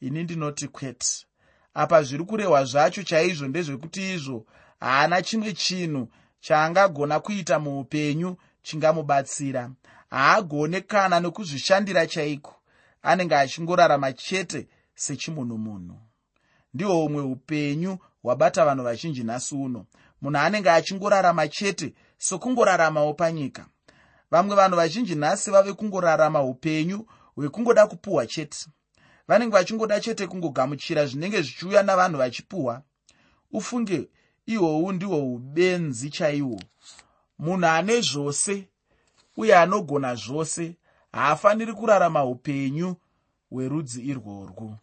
Ini 0.00 0.22
ndinoti 0.22 0.68
kwete. 0.68 1.26
Apa 1.74 2.02
zviri 2.02 2.24
kurehwa 2.24 2.64
zvacho 2.64 3.02
chaizvo 3.02 3.48
ndezvekuti 3.48 4.14
izvo 4.14 4.46
haana 4.84 5.22
chimwe 5.22 5.52
chinhu 5.52 6.08
chaangagona 6.40 7.20
kuita 7.20 7.58
muupenyu 7.58 8.36
chingamubatsira. 8.62 9.70
Haagone 10.10 10.80
kana 10.80 11.20
nokuzvishandira 11.20 12.06
chaiko. 12.06 12.54
Anenge 13.02 13.34
achingorarama 13.36 14.12
chete 14.12 14.68
sechimunhu 14.94 15.58
munhu 15.58 15.96
ndihwo 16.74 17.04
umwe 17.04 17.22
upenyu 17.22 17.98
hwabata 18.22 18.64
vanhu 18.64 18.84
vazhinji 18.84 19.24
nhasi 19.24 19.54
uno. 19.54 19.86
Munhu 20.22 20.38
anenge 20.38 20.70
achingorarama 20.70 21.48
chete 21.48 21.94
sokungoraramawo 22.18 23.14
panyika. 23.14 23.66
Vamwe 24.30 24.56
vanhu 24.56 24.76
vazhinji 24.76 25.14
nhasi 25.14 25.50
vave 25.50 25.72
kungorarama 25.72 26.42
upenyu 26.42 27.06
hwekungoda 27.34 27.86
kupuhwa 27.86 28.26
chete. 28.26 28.66
Vanenge 29.28 29.52
vachingoda 29.52 30.00
chete 30.00 30.26
kungogamuchira 30.26 31.06
zvinenge 31.06 31.42
zvichiuya 31.42 31.82
navanhu 31.82 32.18
vachipuhwa. 32.18 32.82
Ufunge 33.52 34.08
ihwohwu 34.46 34.92
ndihwo 34.92 35.18
ubenzi 35.34 36.10
chaihwo 36.10 36.60
munhu 37.38 37.66
ane 37.66 38.00
zvose 38.00 38.68
uye 39.36 39.56
anogona 39.56 40.14
zvose 40.14 40.76
haafaniri 41.12 41.72
kurarama 41.72 42.24
upenyu 42.24 42.96
hwerudzi 43.50 44.00
irworwu 44.10 44.76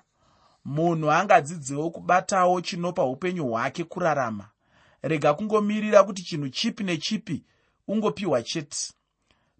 munhu 0.65 1.11
angadzidziwo 1.11 1.89
kubatawo 1.89 2.61
chinopa 2.61 3.03
upenyu 3.05 3.47
hwake 3.47 3.83
kurarama. 3.83 4.49
Rega 5.01 5.33
kungomirira 5.33 6.03
kuti 6.03 6.23
chinhu 6.23 6.49
chipi 6.49 6.83
nechipi 6.83 7.43
ungopiwa 7.87 8.43
chete. 8.43 8.93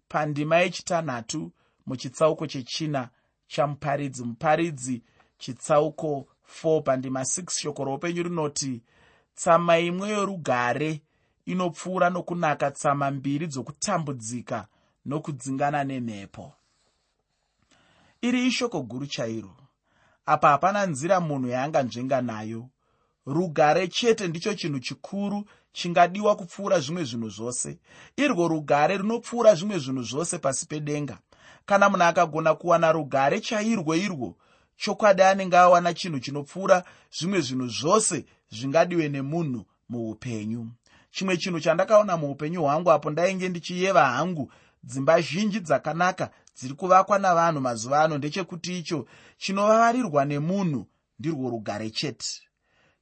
Pandima 0.08 0.56
yechitanhatu 0.58 1.52
muchitsauko 1.86 2.46
chechina 2.46 3.08
chamuparidzi 3.46 4.24
muparidzi 4.24 5.02
chitsauko 5.38 6.26
4 6.64 6.82
pandima 6.82 7.20
6 7.20 7.60
shoko 7.60 7.84
roupenyu 7.84 8.22
rinoti 8.22 8.82
tsama 9.34 9.78
imwe 9.78 10.08
yorugare 10.08 11.02
inopfuura 11.46 12.10
nokunaka 12.10 12.70
tsama 12.70 13.10
mbiri 13.10 13.46
dzokutambudzika 13.46 14.66
nokudzingana 15.06 15.84
nemhepo. 15.84 16.52
Iri 18.22 18.46
ishoko 18.46 18.82
guru 18.82 19.06
chairo. 19.06 19.56
Apa 20.26 20.48
hapana 20.48 20.86
nzira 20.86 21.20
munhu 21.20 21.48
yaanganzvenga 21.48 22.22
nayo. 22.22 22.68
Rugare 23.26 23.88
chete 23.88 24.28
ndicho 24.28 24.54
chinhu 24.54 24.78
chikuru 24.78 25.44
chingadiwa 25.72 26.36
kupfuura 26.36 26.80
zvimwe 26.80 27.04
zvinhu 27.04 27.28
zvose. 27.28 27.78
Irwo 28.16 28.48
rugare 28.48 28.96
runopfuura 28.96 29.54
zvimwe 29.54 29.78
zvinhu 29.78 30.02
zvose 30.02 30.38
pasi 30.38 30.66
pedenga. 30.66 31.18
Kana 31.66 31.88
munhu 31.88 32.04
akagona 32.04 32.54
kuwana 32.54 32.92
rugare 32.92 33.40
chairwo 33.40 33.94
irwo 33.94 34.36
chokwadi 34.76 35.22
anenge 35.22 35.56
awana 35.56 35.94
chinhu 35.94 36.20
chinopfuura 36.20 36.84
zvimwe 37.10 37.40
zvinhu 37.40 37.68
zvose 37.68 38.24
zvingadiwe 38.52 39.08
nemunhu 39.08 39.64
muupenyu. 39.88 40.70
Chimwe 41.10 41.36
chinhu 41.36 41.60
chandakaona 41.60 42.16
muupenyu 42.16 42.62
hwangu 42.62 42.90
apo 42.92 43.10
ndainge 43.10 43.48
ndichiyeva 43.48 44.06
hangu 44.06 44.52
dzimba 44.84 45.20
zhinji 45.20 45.60
dzakanaka 45.60 46.30
dziri 46.56 46.74
kuvakwa 46.74 47.18
navanhu 47.18 47.60
mazuva 47.60 48.02
ano 48.02 48.18
ndechekuti 48.18 48.78
icho 48.78 49.06
chinovavarirwa 49.38 50.24
nemunhu 50.24 50.86
ndirwo 51.18 51.50
rugare 51.50 51.90
chete. 51.90 52.42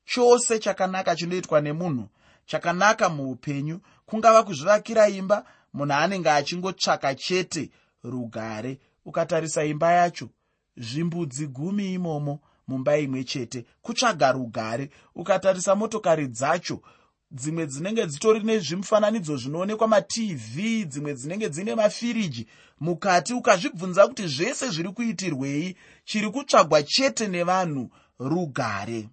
Chose 0.05 0.59
chakanaka 0.59 1.17
chinoitwa 1.17 1.61
nemunhu 1.61 2.09
chakanaka 2.47 3.09
muupenyu 3.09 3.81
kungava 4.07 4.43
kuzvivakira 4.43 5.09
imba 5.09 5.45
munhu 5.73 5.95
anenge 5.95 6.31
achingotsvaka 6.31 7.15
chete 7.15 7.71
rugare 8.03 8.79
ukatarisa 9.05 9.65
imba 9.65 9.93
yacho 9.93 10.29
zvimbudzi 10.77 11.47
gumi 11.47 11.95
imomo 11.95 12.41
mumba 12.71 12.99
imwe 12.99 13.25
chete 13.25 13.65
kutsvaga 13.83 14.33
rugare 14.33 14.91
ukatarisa 15.15 15.75
motokari 15.75 16.27
dzacho 16.29 16.83
dzimwe 17.31 17.67
dzinenge 17.67 18.07
dzitori 18.07 18.41
nezvimufananidzo 18.41 19.37
zvinoonekwa 19.37 19.89
matv 19.89 20.57
dzimwe 20.87 21.15
dzinenge 21.15 21.49
dzine 21.49 21.75
mafiriji 21.75 22.47
mukati 22.81 23.35
ukazvibvunza 23.35 24.09
kuti 24.09 24.29
zvese 24.29 24.71
zviri 24.71 24.91
kuitirwei 24.93 25.77
chiri 26.05 26.31
kutsvagwa 26.31 26.83
chete 26.83 27.29
nevanhu 27.29 27.91
rugare. 28.19 29.09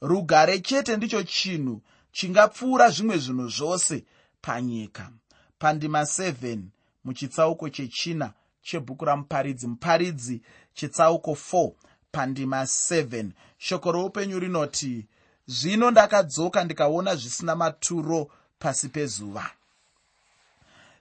Rugare 0.00 0.58
chete 0.58 0.96
ndicho 0.96 1.22
chinhu 1.22 1.82
chingapfuura 2.12 2.90
zvimwe 2.90 3.18
zvinhu 3.18 3.48
zvose 3.48 4.04
panyika. 4.42 5.10
Pandima 5.58 6.02
7 6.02 6.58
muchitsauko 7.04 7.68
chechina 7.68 8.32
chebhuku 8.62 9.04
ramuparidzi 9.04 9.66
muparidzi 9.66 10.42
chitsauko 10.74 11.30
4 11.30 11.72
pandima 12.12 12.62
7 12.62 13.30
shoko 13.58 13.92
roupenyu 13.92 14.38
rinoti 14.38 15.06
zvino 15.46 15.90
ndakadzoka 15.90 16.64
ndikaona 16.64 17.16
zvisina 17.16 17.56
maturo 17.56 18.30
pasi 18.58 18.88
pezuva. 18.88 19.50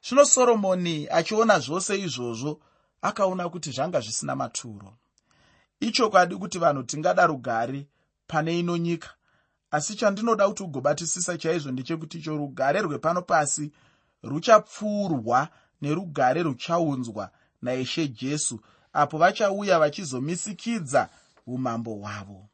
Zvino 0.03 0.25
soromoni 0.25 1.07
achiona 1.09 1.59
zvose 1.59 1.99
izvozvo 1.99 2.59
akaona 3.01 3.49
kuti 3.49 3.71
zvanga 3.71 3.99
zvisina 3.99 4.35
maturo. 4.35 4.93
Ichokwadi 5.79 6.35
kuti 6.35 6.59
vanhu 6.59 6.83
tingada 6.83 7.27
rugare 7.27 7.87
pane 8.27 8.59
ino 8.59 8.77
nyika 8.77 9.09
asi 9.71 9.95
chandinoda 9.95 10.47
kuti 10.47 10.63
ugobatisisa 10.63 11.37
chaizvo 11.37 11.71
ndechekuti 11.71 12.17
icho 12.17 12.37
rugare 12.37 12.81
rwepano 12.81 13.21
pasi 13.21 13.71
ruchapfuurwa 14.23 15.47
nerugare 15.81 16.43
ruchaunzwa 16.43 17.31
naishe 17.61 18.07
jesu 18.07 18.59
apo 18.93 19.17
vachauya 19.17 19.79
vachizomisikidza 19.79 21.09
umambo 21.47 21.93
hwavo. 21.93 22.49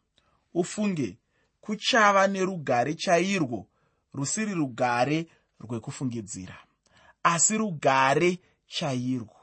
Ufunge 0.54 1.18
kuchava 1.62 2.28
nerugare 2.28 2.94
chairwo 2.94 3.68
rusiri 4.14 4.54
rugare 4.54 5.28
rwekufungidzira 5.60 6.58
asi 7.24 7.58
rugare 7.58 8.40
chairwo 8.68 9.36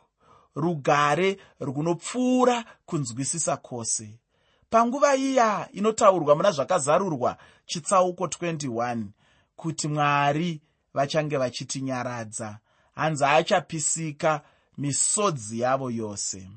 rugare 0.55 1.39
runopfuura 1.61 2.65
kunzwisisa 2.87 3.57
kwose. 3.57 4.19
Panguva 4.71 5.17
iya 5.17 5.69
inotaurwa 5.73 6.37
muna 6.37 6.51
zvakazarurwa 6.53 7.37
chitsauko 7.67 8.27
21 8.27 9.05
kuti 9.57 9.89
mwari 9.89 10.63
vachange 10.95 11.37
vachitinyaradza 11.37 12.59
hanzi 12.95 13.25
achapisika 13.25 14.41
misodzi 14.79 15.61
yavo 15.61 15.91
yose 15.91 16.49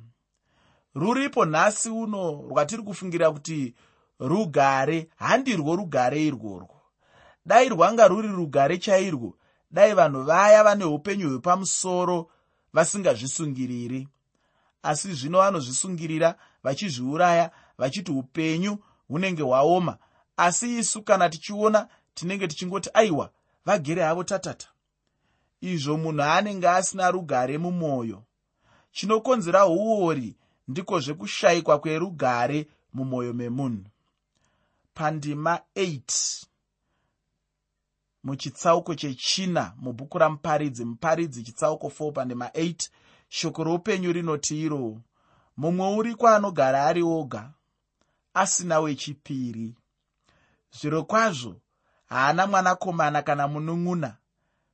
ruripo 0.95 1.45
nhasi 1.45 1.89
uno 1.89 2.31
rwatiri 2.49 2.83
kufungira 2.83 3.31
kuti 3.31 3.75
rugare 4.19 5.07
handirwo 5.15 5.75
rugare 5.75 6.25
irworwo 6.25 6.81
dai 7.45 7.69
rwanga 7.69 8.07
ruri 8.07 8.27
rugare 8.27 8.77
chairwo 8.77 9.37
dai 9.71 9.93
vanhu 9.93 10.23
vaya 10.23 10.63
vane 10.63 10.85
upenyu 10.85 11.29
hwepamusoro 11.29 12.31
vasingazvisungiriri. 12.73 14.07
Asi 14.83 15.13
zvino 15.13 15.37
vanozvisungirira 15.37 16.35
vachizviuraya 16.63 17.51
vachiti 17.77 18.11
upenyu 18.11 18.77
hunenge 19.07 19.43
hwaoma. 19.43 19.97
Asi 20.37 20.77
isu 20.77 21.03
kana 21.03 21.29
tichiona 21.29 21.87
tinenge 22.13 22.47
tichingoti 22.47 22.89
aiwa 22.93 23.29
vagere 23.65 24.01
havo 24.01 24.23
tatata. 24.23 24.67
Izvo 25.61 25.97
munhu 25.97 26.23
anenge 26.23 26.69
asina 26.69 27.11
rugare 27.11 27.57
mumwoyo 27.57 28.23
chinokonzera 28.91 29.65
uori 29.65 30.35
ndiko 30.67 30.99
zvekushayikwa 30.99 31.79
kwerugare 31.79 32.67
mumwoyo 32.93 33.33
memunhu. 33.33 33.85
Pandima 34.93 35.59
8 35.75 36.45
muchitsauko 38.23 38.95
chechina 38.95 39.73
mubhuku 39.77 40.17
ramuparidzi 40.17 40.85
muparidzi 40.85 41.43
chitsauko 41.43 41.87
4 41.87 42.11
pandima 42.11 42.47
8 42.47 42.89
shoko 43.29 43.63
roupenyu 43.63 44.13
rinoti 44.13 44.61
iro 44.61 45.01
mumwe 45.57 45.95
uri 45.97 46.15
kwaanogara 46.15 46.85
ari 46.85 47.03
oga 47.03 47.51
asina 48.33 48.79
wechipiri. 48.79 49.75
Zviro 50.71 51.03
kwazvo 51.03 51.55
haana 52.05 52.47
mwanakomana 52.47 53.21
kana 53.21 53.47
munun'una 53.47 54.17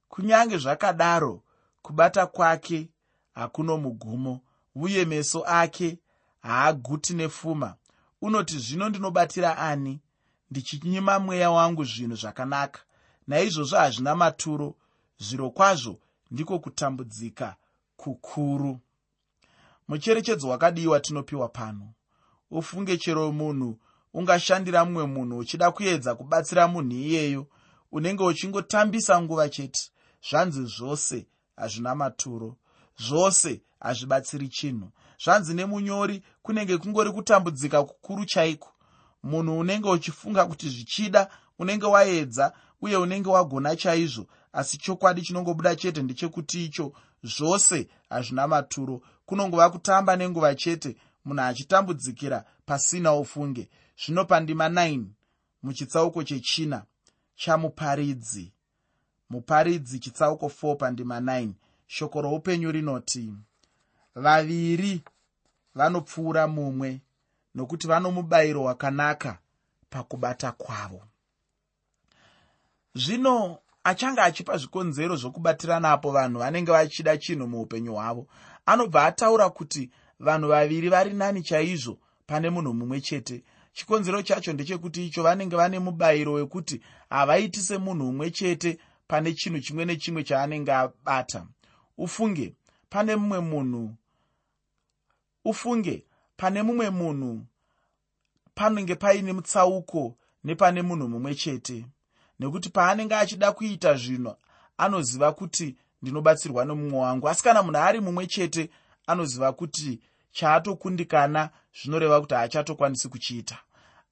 kunyange 0.10 0.58
zvakadaro 0.58 1.44
kubata 1.82 2.28
kwake 2.28 2.90
hakuno 3.34 3.78
mugumo 3.78 4.42
uye 4.76 5.06
meso 5.06 5.44
ake 5.46 6.00
haaguti 6.42 7.14
nepfuma 7.14 7.76
unoti 8.22 8.60
zvino 8.60 8.90
ndinobatira 8.90 9.58
ani? 9.58 10.02
Ndichinyima 10.52 11.20
mweya 11.20 11.52
wangu 11.52 11.84
zvinhu 11.84 12.16
zvakanaka. 12.16 12.82
Naizvozvo 13.28 13.78
hazvina 13.78 14.16
maturo. 14.16 14.76
Zviro 15.20 15.50
kwazvo 15.50 16.00
ndiko 16.32 16.60
kutambudzika 16.60 17.56
kukuru. 17.96 18.80
Mucherechedzo 19.88 20.50
wakadiwa 20.50 21.00
tinopiwa 21.00 21.50
pano. 21.50 21.94
Ufunge 22.52 22.98
chero 22.98 23.32
munhu 23.32 23.80
ungashandira 24.14 24.86
mumwe 24.86 25.06
munhu 25.06 25.38
uchida 25.38 25.72
kuedza 25.72 26.16
kubatsira 26.16 26.68
munhu 26.68 26.92
iyeyo 26.92 27.48
unenge 27.92 28.24
uchingotambisa 28.24 29.22
nguva 29.22 29.50
chete. 29.50 29.92
Zvanzi 30.30 30.66
zvose 30.66 31.28
hazvina 31.56 31.96
maturo 31.96 32.58
zvose 33.08 33.62
hazvibatsiri 33.80 34.48
chinhu. 34.50 34.92
Zvanzi 35.24 35.54
nemunyori 35.54 36.24
kunenge 36.42 36.78
kungori 36.78 37.12
kutambudzika 37.12 37.84
kukuru 37.84 38.26
chaiko? 38.26 38.70
Munhu 39.24 39.60
unenge 39.60 39.90
uchifunga 39.90 40.46
kuti 40.46 40.70
zvichida 40.70 41.30
unenge 41.60 41.86
waedza 41.86 42.54
uye 42.82 42.98
unenge 42.98 43.30
wagona 43.30 43.76
chaizvo 43.76 44.28
asi 44.54 44.78
chokwadi 44.78 45.22
chinongobuda 45.22 45.76
chete 45.76 46.02
ndechekuti 46.02 46.66
icho 46.66 46.94
zvose 47.24 47.88
hazvina 48.10 48.48
maturo. 48.48 49.02
Kunongova 49.26 49.70
kutamba 49.70 50.16
nenguva 50.16 50.56
chete 50.56 50.96
munhu 51.26 51.42
achitambudzikira 51.44 52.46
pasina 52.66 53.14
ufunge 53.14 53.70
zvino 54.06 54.26
pandima 54.26 54.70
9 54.70 55.04
muchitsauko 55.64 56.24
chechina 56.24 56.84
chamuparidzi. 57.36 58.54
Muparidzi 59.30 60.00
chitsauko 60.00 60.46
4 60.46 60.76
pandima 60.76 61.20
9 61.20 61.50
shoko 61.92 62.22
roupenyu 62.22 62.72
rinoti 62.72 63.34
vaviri 64.16 65.04
vanopfuura 65.76 66.48
mumwe 66.48 67.02
nokuti 67.56 67.88
vano 67.88 68.12
mubayiro 68.12 68.64
wakanaka 68.64 69.40
pakubata 69.90 70.52
kwavo. 70.52 71.04
Zvino 72.96 73.58
achange 73.84 74.22
achipa 74.22 74.58
zvikonzero 74.58 75.16
zvokubatiranapo 75.16 76.12
vanhu 76.12 76.40
vanenge 76.40 76.72
vachida 76.72 77.18
chinhu 77.18 77.48
muupenyu 77.48 77.94
hwavo 77.94 78.28
anobva 78.66 79.06
ataura 79.06 79.50
kuti 79.50 79.92
vanhu 80.20 80.48
vaviri 80.48 80.90
vari 80.90 81.14
nani 81.14 81.44
chaizvo 81.44 82.00
pane 82.28 82.50
munhu 82.50 82.74
mumwe 82.74 83.02
chete. 83.02 83.44
Chikonzero 83.74 84.22
chacho 84.22 84.54
ndechekuti 84.54 85.08
icho 85.08 85.24
vanenge 85.24 85.56
vane 85.56 85.80
mubayiro 85.80 86.34
wekuti 86.34 86.82
havaiti 87.10 87.60
semunhu 87.60 88.06
mumwe 88.06 88.32
chete 88.32 88.80
pane 89.08 89.34
chinhu 89.34 89.60
chimwe 89.60 89.86
nechimwe 89.86 90.24
chaanenge 90.24 90.74
abata 90.74 91.48
ufunge 92.02 92.56
pane 92.90 93.16
mumwe 93.16 93.40
munhu 93.40 93.96
ufunge 95.46 96.06
pane 96.38 96.64
mumwe 96.64 96.90
munhu 96.90 97.46
panenge 98.56 98.96
paine 98.96 99.34
mutsauko 99.34 100.16
nepane 100.44 100.82
munhu 100.82 101.08
mumwe 101.08 101.36
chete. 101.36 101.86
Nekuti 102.40 102.70
paanenge 102.70 103.16
achida 103.16 103.52
kuita 103.52 103.94
zvinhu 103.96 104.36
anoziva 104.78 105.32
kuti 105.32 105.76
ndinobatsirwa 106.02 106.66
nomumwe 106.66 107.00
wangu. 107.00 107.30
Asi 107.30 107.44
kana 107.44 107.64
munhu 107.64 107.80
ari 107.80 108.00
mumwe 108.00 108.28
chete 108.28 108.70
anoziva 109.08 109.54
kuti 109.54 110.00
chaatokundikana 110.32 111.50
zvinoreva 111.78 112.22
kuti 112.22 112.34
haachatokwanisi 112.34 113.10
kuchiita. 113.10 113.58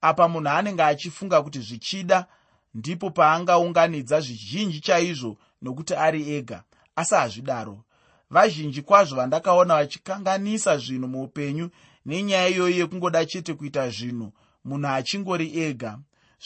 Apa 0.02 0.28
munhu 0.28 0.50
anenge 0.50 0.84
achifunga 0.84 1.42
kuti 1.42 1.60
zvichida 1.60 2.26
ndipo 2.74 3.10
paangaunganidza 3.10 4.22
zvizhinji 4.22 4.80
chaizvo 4.80 5.38
nokuti 5.62 5.94
ari 5.96 6.34
ega 6.38 6.64
asi 6.96 7.16
hazvidaro. 7.16 7.84
Vazhinji 8.30 8.82
kwazvo 8.82 9.16
vandakaona 9.16 9.76
vachikanganisa 9.76 10.78
zvinhu 10.78 11.08
muupenyu 11.08 11.70
nenyaya 12.06 12.48
iyoyi 12.48 12.80
yekungoda 12.80 13.26
chete 13.26 13.54
kuita 13.54 13.90
zvinhu 13.90 14.34
munhu 14.66 14.88
achingori 14.88 15.60
ega. 15.60 16.00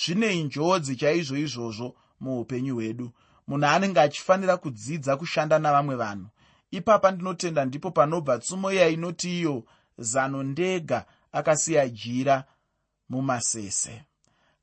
Zvine 0.05 0.43
njodzi 0.43 0.95
chaizvo 0.95 1.37
izvozvo 1.37 1.95
muupenyu 2.19 2.75
hwedu. 2.75 3.11
Munhu 3.47 3.67
anenge 3.67 3.99
achifanira 3.99 4.57
kudzidza 4.57 5.17
kushanda 5.17 5.59
navamwe 5.59 5.95
vanhu. 5.95 6.27
Ipapa 6.71 7.11
ndinotenda 7.11 7.65
ndipo 7.65 7.91
panobva 7.91 8.37
tsumo 8.37 8.71
iya 8.71 8.87
inoti 8.89 9.39
iyo 9.39 9.63
zano 9.97 10.43
ndega 10.43 11.05
akasiya 11.31 11.89
jira 11.89 12.43
mumasese. 13.09 14.03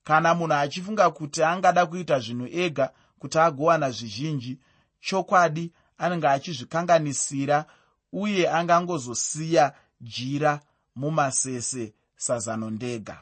Kana 0.05 0.35
munhu 0.35 0.55
achifunga 0.55 1.11
kuti 1.11 1.43
angada 1.43 1.87
kuita 1.87 2.19
zvinhu 2.19 2.47
ega 2.53 2.93
kuti 3.19 3.38
agowana 3.38 3.90
zvizhinji 3.90 4.59
chokwadi 5.01 5.73
anenge 5.99 6.29
achizvikanganisira 6.29 7.67
uye 8.13 8.51
angangozosiya 8.51 9.75
jira 10.01 10.61
mumasese 10.97 11.95
sazano 12.17 12.71
ndega. 12.71 13.21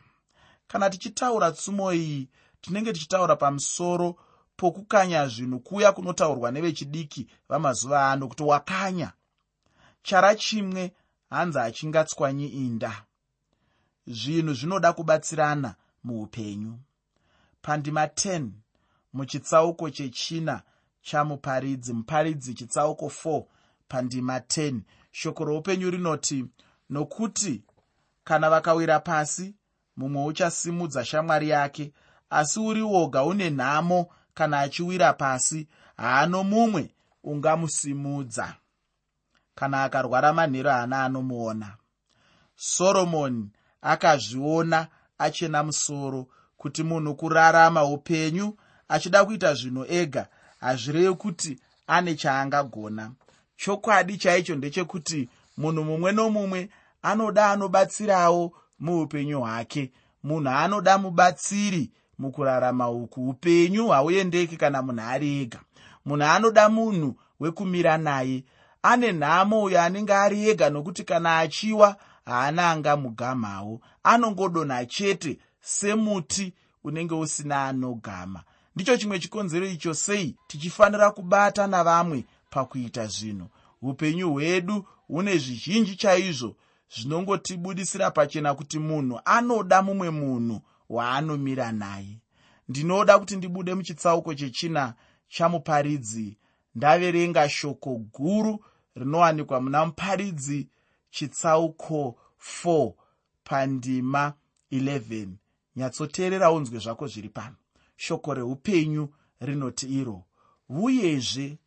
Kana 0.69 0.91
tichitaura 0.91 1.53
tsumo 1.53 1.93
iyi 1.93 2.29
tinenge 2.61 2.93
tichitaura 2.93 3.37
pamusoro 3.37 4.17
pokukanya 4.57 5.27
zvinhu 5.29 5.61
kuya 5.61 5.93
kunotaurwa 5.93 6.51
nevechidiki 6.51 7.27
vamazuva 7.49 8.11
ano 8.11 8.29
kuti 8.29 8.43
wakanya. 8.43 9.13
Chara 10.03 10.35
chimwe 10.35 10.93
hanzi 11.31 11.59
achingatswanyi 11.59 12.47
inda. 12.47 13.05
Zvinhu 14.07 14.55
zvinoda 14.55 14.93
kubatsirana 14.93 15.75
muupenyu. 16.05 16.79
Pandima 17.63 18.07
10 18.07 18.49
muchitsauko 19.13 19.91
chechina 19.91 20.63
chamuparidzi 21.09 21.93
muparidzi 21.93 22.55
chitsauko 22.55 23.07
4 23.07 23.45
pandima 23.89 24.39
10 24.39 24.81
shoko 25.11 25.45
roupenyu 25.45 25.91
rinoti 25.91 26.45
nokuti 26.91 27.63
kana 28.25 28.51
vakawira 28.51 29.01
pasi 29.01 29.55
mumwe 29.97 30.25
uchasimudza 30.25 31.05
shamwari 31.05 31.49
yake 31.49 31.93
asi 32.31 32.61
uri 32.61 32.83
woga 32.83 33.25
une 33.25 33.51
nhamo 33.51 34.07
kana 34.35 34.61
achiwira 34.61 35.13
pasi 35.13 35.69
haano 35.97 36.45
mumwe 36.45 36.95
ungamusimudza 37.25 38.55
kana 39.55 39.83
akarwara 39.85 40.33
manhero 40.33 40.71
haana 40.71 41.05
anomuona. 41.05 41.77
Soromoni 42.57 43.51
akazviona 43.83 44.89
achena 45.19 45.63
musoro 45.63 46.27
kuti 46.57 46.83
munhu 46.83 47.15
kurarama 47.15 47.85
upenyu 47.85 48.57
achida 48.89 49.25
kuita 49.25 49.55
zvinhu 49.55 49.85
ega 49.89 50.29
hazvirevi 50.61 51.15
kuti 51.15 51.59
ane 51.87 52.15
chaangagona. 52.15 53.13
Chokwadi 53.57 54.17
chaicho 54.19 54.55
ndechekuti 54.55 55.29
munhu 55.57 55.85
mumwe 55.85 56.13
nomumwe 56.13 56.69
anoda 57.03 57.51
anobatsirawo 57.51 58.53
muupenyu 58.79 59.41
hwake. 59.41 59.93
Munhu 60.23 60.49
anoda 60.51 60.99
mubatsiri 60.99 61.91
mukurarama 62.19 62.91
uku 62.91 63.29
upenyu 63.29 63.89
hauendeki 63.89 64.57
kana 64.57 64.83
munhu 64.83 65.03
ari 65.03 65.41
ega. 65.43 65.61
Munhu 66.05 66.25
anoda 66.25 66.69
munhu 66.69 67.17
wekumira 67.41 67.99
naye 67.99 68.45
ane 68.83 69.13
nhamo 69.13 69.63
uyo 69.63 69.83
anenge 69.83 70.15
ari 70.15 70.49
ega 70.49 70.71
nokuti 70.71 71.05
kana 71.05 71.39
achiwa 71.39 71.97
haana 72.25 72.71
angamugamawo. 72.71 73.81
Anongodonha 74.03 74.87
chete 74.87 75.39
semuti 75.61 76.55
unenge 76.85 77.15
usina 77.15 77.65
anogama 77.65 78.43
ndicho 78.79 78.97
chimwe 78.97 79.19
chikonzero 79.19 79.67
icho 79.67 79.95
sei 79.95 80.37
tichifanira 80.47 81.11
kubata 81.11 81.67
navamwe 81.67 82.25
pakuita 82.51 83.07
zvinhu. 83.07 83.49
Upenyu 83.83 84.33
hwedu 84.33 84.87
hune 85.09 85.39
zvizhinji 85.39 85.97
chaizvo 85.97 86.57
zvinongotibudisira 86.95 88.11
pachena 88.11 88.55
kuti 88.55 88.79
munhu 88.79 89.21
anoda 89.25 89.83
mumwe 89.83 90.11
munhu 90.11 90.61
waanomira 90.89 91.73
naye. 91.73 92.19
Ndinoda 92.69 93.19
kuti 93.19 93.37
ndibude 93.37 93.75
muchitsauko 93.75 94.35
chechina 94.35 94.95
chamuparidzi. 95.29 96.39
Ndaverenga 96.75 97.49
shoko 97.49 97.95
guru 97.97 98.65
rinowanikwa 98.95 99.61
muna 99.61 99.87
muparidzi 99.87 100.69
chitsauko 101.11 102.19
4 102.65 102.93
pandima 103.45 104.33
11 104.73 105.29
nyatsoteerera 105.77 106.53
unzwe 106.53 106.79
zvako 106.79 107.07
zviri 107.07 107.29
pano 107.29 107.57
shoko 107.99 108.35
reupenyu 108.35 109.15
rinoti 109.41 109.87
iro 110.01 110.25
uyezve 110.69 111.59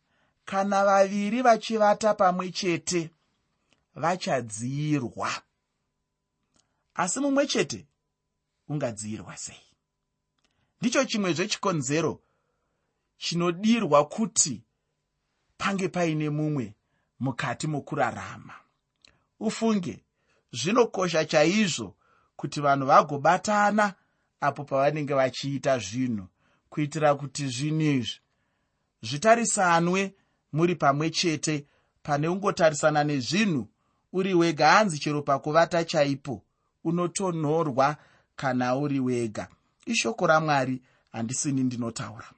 kana 0.44 0.84
vaviri 0.84 1.42
vachivata 1.42 2.14
pamwe 2.14 2.50
chete 2.50 3.10
vachadziyirwa. 3.94 5.30
Asi 6.94 7.20
mumwe 7.20 7.46
chete 7.46 7.86
ungadziyirwa 8.68 9.36
sei? 9.36 9.66
Ndicho 10.80 11.04
chimwezve 11.04 11.48
chikonzero 11.48 12.20
chinodirwa 13.16 14.04
kuti 14.08 14.62
pange 15.58 15.88
paine 15.88 16.30
mumwe 16.30 16.74
mukati 17.20 17.66
mokurarama. 17.66 18.54
Ufunge 19.40 20.04
zvinokosha 20.52 21.24
chaizvo 21.24 21.96
kuti 22.36 22.60
vanhu 22.60 22.86
vagobatana 22.86 23.94
apo 24.42 24.64
pavanenge 24.64 25.14
vachiita 25.14 25.78
zvinhu 25.78 26.26
kuitira 26.70 27.14
kuti 27.14 27.46
zvinhu 27.48 27.82
izvi 27.82 28.20
zvitarisanwe 29.02 30.14
muri 30.52 30.74
pamwe 30.74 31.10
chete. 31.10 31.66
Pane 32.02 32.28
ungotarisana 32.28 33.04
nezvinhu 33.04 33.68
uri 34.12 34.34
wega 34.34 34.70
hanzi 34.70 34.98
chero 34.98 35.22
pakuvata 35.22 35.84
chaipo 35.84 36.42
unotonhorwa 36.84 37.96
kana 38.36 38.76
uri 38.76 39.00
wega. 39.00 39.48
Ishoko 39.86 40.26
ramwari 40.26 40.82
handisini 41.12 41.62
ndinotaura 41.62 42.32